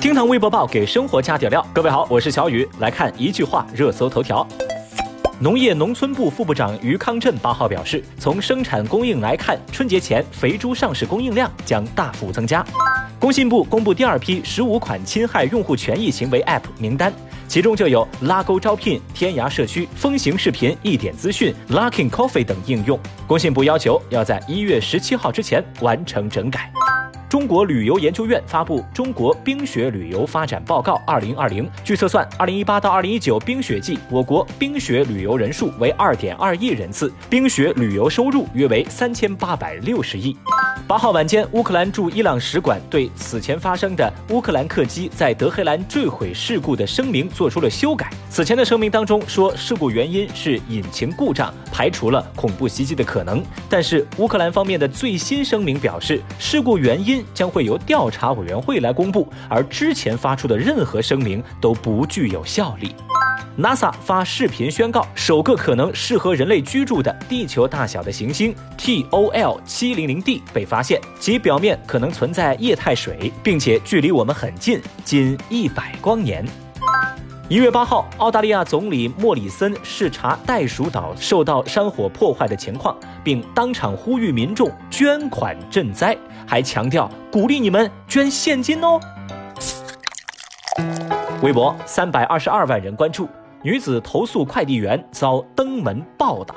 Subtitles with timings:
[0.00, 1.62] 厅堂微博报给生活加点料。
[1.70, 4.46] 各位好，我是小雨，来看一句话热搜头条。
[5.38, 12.64] 农业农村部副部长于康震八号表示，从生产供应来看，春节前肥猪上市供应量将大幅增加。
[13.18, 17.12] 工信部公布第二批十五款侵害用户权益行为 App 名单，
[17.46, 22.98] 其中就有拉钩招聘、天涯社区、风行视频、一点资讯、Luckin Coffee 等应用。
[23.26, 26.72] 工信部要求要在一月十七号之前完成整改。
[27.32, 31.64] 中国旅游研究院发布《中国冰雪旅游发展报告（二零二零）》。
[31.82, 40.36] 据测算，二零一八到二零一九冰雪季，我国冰雪旅游人数为二点二亿人次，冰雪旅游收入约为三千八百六十亿。
[40.86, 48.10] 八号晚间，乌克兰驻伊朗使馆对此前发生的乌克兰客机在德黑兰坠毁事故的声明做出了修改。
[48.28, 53.42] 此前的声明当中说，事故原因是引擎故障，排除了恐怖袭击的可能。
[53.70, 62.94] 但是乌克兰方面的最新声明表示，事故原因将会由调查委员会来公布，而之前发出的任何声明都不具有效力。
[63.58, 76.44] NASA 发视频宣告，首个可能适合人类居住的地球大小的行星 TOL 七零零 D 被发现，其表面可能存在液态水，并且距离我们很近，仅一百光年。
[77.48, 88.98] 一月八号，澳大利亚总理莫里森视察袋鼠岛受到山火破坏的情况，并当场呼吁民众捐款赈灾，还强调鼓励你们捐现金哦。
[91.42, 93.28] 微博三百二十二万人关注。
[93.62, 96.54] 女子投诉快递员遭登门暴打。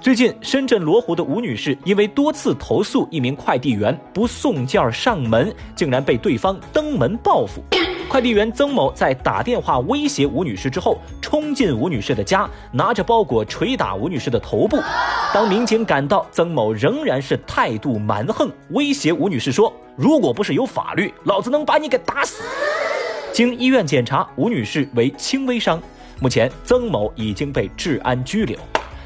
[0.00, 7.60] 最近，深圳罗湖的吴女士因为多次投诉一名快递员不送件上门，竟然被对方登门报复。
[8.08, 14.78] 快递员曾某在打电话威胁吴女士之后，冲进吴女士的家，拿着包裹捶打吴女士的头部。
[15.34, 22.44] 当民警赶到，曾某仍然是态度蛮横，威胁吴女士说：“如果不是有法律，老子能把你给打死。”
[23.38, 25.80] 经医院检查，吴女士为轻微伤。
[26.18, 28.58] 目前，曾某已经被治安拘留。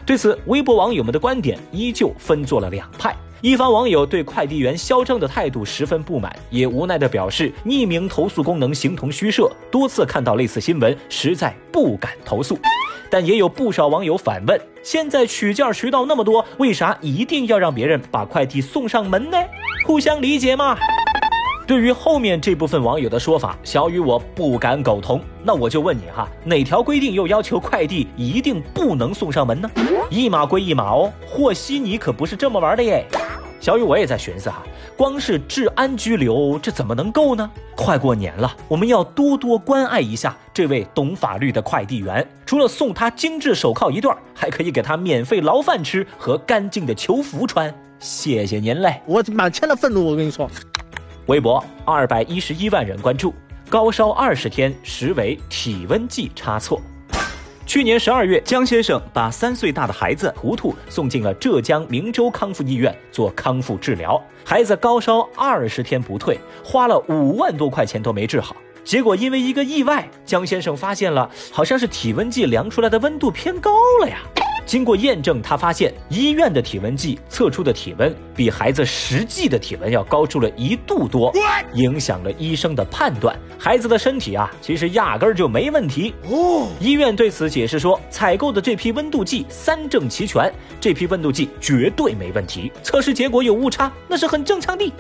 [0.07, 3.15] 对此，微博网友们的观点依旧分作了两派。
[3.43, 12.59] 一方网友对快递员嚣张的态度十分不满，也无奈地表示，匿名投诉功能形同虚设，多次看到类似新闻，实在不敢投诉。
[13.11, 19.37] 但也有不少网友反问：现在取件渠道那么多，为啥一定要让别人把快递送上门呢？
[19.87, 20.79] 互相理解吗？
[21.67, 25.21] 对于后面这部分网友的说法，小雨我不敢苟同。
[25.43, 29.71] 那我就问你哈，哪条规定又要求快递一定不能送上门呢？
[30.11, 33.07] 一码归一码哦，和稀泥可不是这么玩的耶。
[33.61, 34.61] 小雨我也在寻思哈，
[34.97, 37.49] 光是治安拘留这怎么能够呢？
[37.77, 42.27] 快过年了，我们要多多关爱一下这位懂法律的快递员。
[42.45, 47.73] 除了送他精致手铐一对，还可以给他免费牢饭吃和干净的球服穿。
[48.01, 50.51] 谢谢您嘞，我满腔的愤怒，我跟你说。
[51.27, 53.33] 微博二百一十一万人关注，
[53.69, 56.81] 高烧二十天实为体温计差错。
[57.65, 64.21] 去年十二月，江先生把三岁大的孩子图图送进了浙江明州康复医院做康复治疗。
[64.45, 68.57] 孩子高烧二十天不退，花了五万多块钱都没治好。
[68.85, 74.19] 结果因为一个意外，江先生发现了，好像是体温计量出来的温度偏高了呀。
[74.65, 81.33] 经过验证，他发现医院的体温计测出的体温比孩子实际的体温要高出了一度多，
[81.75, 83.39] 影响了医生的判断。
[83.59, 86.15] 孩子的身体啊，其实压根儿就没问题。
[86.29, 92.73] 哦，医院对此解释说，采购的这批温度计三证齐全，这批温度计绝对没问题。
[92.83, 94.93] 测试结果有误差，那是很正常的。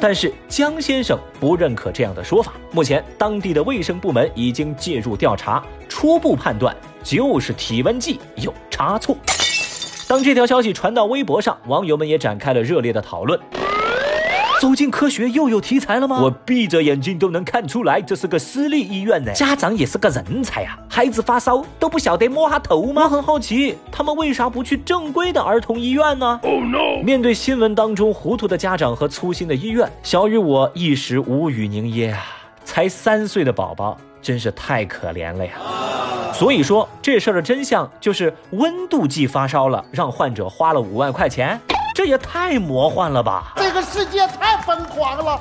[0.00, 2.52] 但是江先生不认可这样的说法。
[2.72, 6.74] 目前，当地的卫生部门已经介入调查，初步判断。
[7.02, 9.16] 就是体温计有差错。
[10.06, 13.40] 当这条消息传到微博上，网友们也展开了热烈的讨论。
[14.60, 16.20] 走进科学又有题材了吗？
[16.20, 19.32] 我闭着眼睛都能看出来，这是个私立医院呢。
[19.32, 23.04] 家长也是个人才啊，孩子发烧都不晓得摸下头吗？
[23.04, 27.02] 我很好奇，他们为啥不去正规的儿童医院呢？Oh no！
[27.02, 32.20] 面对新闻当中糊涂的家长和粗心的医院，小雨我一时无语凝噎啊！
[32.62, 35.52] 才三岁的宝宝真是太可怜了呀。
[36.32, 41.60] 所以说这事儿的真相就是温度计发烧了，让患者花了五万块钱，
[41.94, 43.52] 这也太魔幻了吧！
[43.56, 45.40] 这个世界太疯狂了。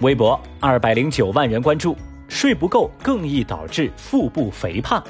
[0.00, 1.96] 微博二百零九万人关注，
[2.26, 5.02] 睡不够更易导致腹部肥胖。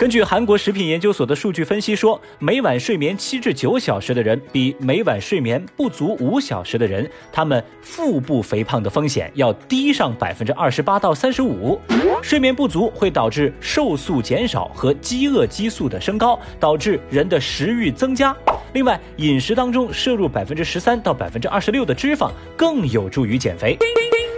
[0.00, 11.78] 根据韩国食品研究所的数据分析说，每晚睡眠七至九小时的人，比每晚睡眠不足五小时的人，他们腹部肥胖的风险要低上百分之二十八到三十五。
[12.22, 18.34] 睡眠不足会导致瘦素减少和饥饿激素的升高，导致人的食欲增加。
[18.72, 23.76] 另外，饮食当中摄入百分之十三到百分之二十六的脂肪，更有助于减肥。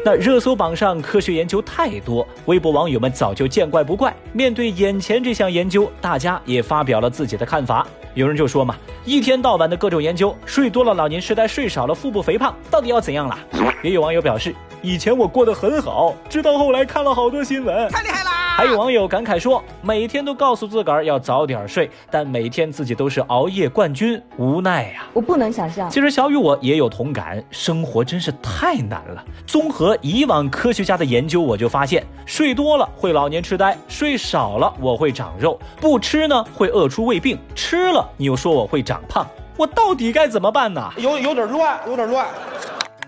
[0.04, 4.12] 那热搜榜上科学研究太多，微博网友们早就见怪不怪。
[4.32, 7.86] 面对眼前这项研究，大家也发表了自己的看法。
[8.14, 13.38] 有人就说嘛，一天到晚的各种研究，睡多了老年痴呆，睡少了腹部肥胖，到底要怎样啦？
[13.84, 14.52] 也有网友表示，
[14.82, 18.21] 以前我过得很好，直到后来看了好多新闻，太厉害！
[18.54, 25.04] 还有网友感慨说，每天都告诉自个儿要早点睡，但每天自己都是熬夜冠军，无奈呀。
[25.14, 25.88] 我不能想象。
[25.90, 29.24] 其实小雨我也有同感，生活真是太难了。
[29.46, 39.26] 综合以往科学家的研究，我就发现，睡多了会老年痴呆，睡少了我会长肉，不吃呢会饿出胃病，吃了你又说我会长胖，
[39.56, 40.90] 我到底该怎么办呢？
[40.98, 42.26] 有有点乱，有点乱。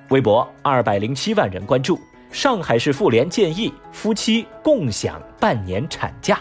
[0.08, 2.00] 微博二百零七万人关注。
[2.34, 6.40] 上海市妇联建议夫妻共享半年产假。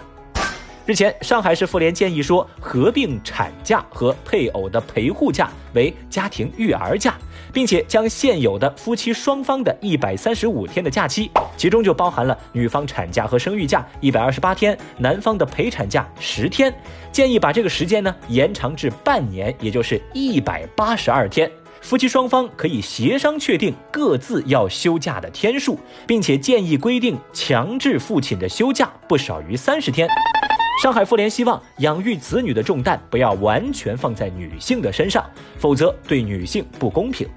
[0.88, 7.16] 日前，上海市妇联建议说，合并产假和配偶的陪护假为家庭育儿假，
[7.54, 16.74] 并且将现有的夫妻双方的一百三十五天的假期，其中就包含了女方产假和生育假一百二十八天，男方的陪产假十天，
[17.12, 21.50] 建议把这个时间呢延长至半年，也就是一百八十二天。
[21.84, 25.78] 夫妻双方可以协商确定各自要休假的天数，
[26.08, 30.08] 并且建议规定强制父亲的休假不少于三十天。
[30.82, 37.28] 上海妇联希望养育子女的重担不要完全放在女性的身上，否则对女性不公平。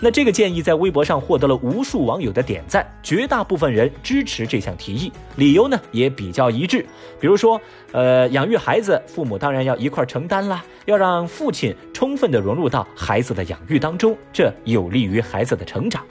[0.00, 6.84] 那这个建议在微博上获得了无数网友的点赞，绝大部分人支持这项提议，理由呢也比较一致。
[7.18, 7.60] 比如说，
[7.92, 16.04] 呃，养育孩子，父母当然要一块承担啦，要让父亲充分的融入到孩子的养育当中，这有利于孩子的成长。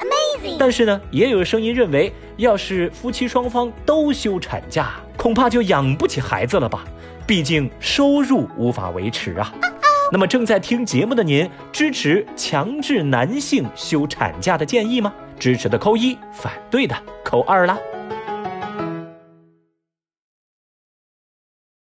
[0.57, 6.83] 但是呢，也有声音认为，要是夫妻双方都休产假，恐怕就养不起孩子了吧？
[7.27, 9.53] 毕竟收入无法维持啊。
[10.15, 15.13] 那么正在听节目的您，支持强制男性休产假的建议吗？
[15.37, 17.77] 支持的扣一，反对的扣二啦。